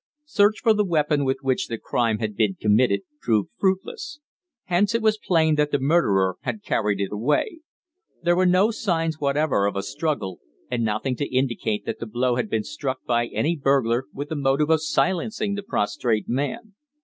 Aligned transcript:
Search 0.25 0.61
for 0.61 0.73
the 0.73 0.83
weapon 0.83 1.23
with 1.25 1.37
which 1.43 1.67
the 1.67 1.77
crime 1.77 2.17
had 2.17 2.35
been 2.35 2.55
committed 2.59 3.01
proved 3.21 3.51
fruitless; 3.59 4.19
hence 4.63 4.95
it 4.95 5.01
was 5.03 5.19
plain 5.19 5.53
that 5.57 5.69
the 5.69 5.77
murderer 5.77 6.37
had 6.41 6.63
carried 6.63 6.99
it 6.99 7.11
away. 7.13 7.59
There 8.23 8.35
were 8.35 8.47
no 8.47 8.71
signs 8.71 9.19
whatever 9.19 9.67
of 9.67 9.75
a 9.75 9.83
struggle, 9.83 10.39
and 10.71 10.83
nothing 10.83 11.15
to 11.17 11.27
indicate 11.27 11.85
that 11.85 11.99
the 11.99 12.07
blow 12.07 12.33
had 12.35 12.49
been 12.49 12.63
struck 12.63 13.05
by 13.05 13.27
any 13.27 13.55
burglar 13.55 14.05
with 14.11 14.31
a 14.31 14.35
motive 14.35 14.71
of 14.71 14.81
silencing 14.81 15.53
the 15.53 15.61
prostrate 15.61 16.27
man. 16.27 16.73